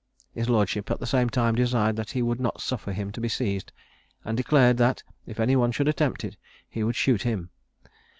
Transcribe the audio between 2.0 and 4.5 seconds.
he would not suffer him to be seized, and